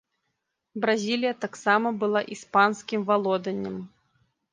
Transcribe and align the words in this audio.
Бразілія 0.85 1.33
таксама 1.43 1.91
была 2.03 2.21
іспанскім 2.37 3.05
валоданнем. 3.11 3.77